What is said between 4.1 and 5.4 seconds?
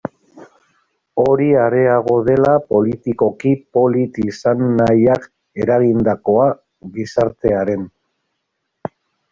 izan nahiak